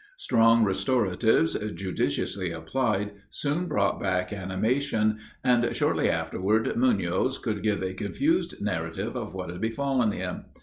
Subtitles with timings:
[0.17, 7.93] Strong restoratives, judiciously applied, soon brought back animation, and, shortly afterward, Munoz could give a
[7.93, 10.45] confused narrative of what had befallen him.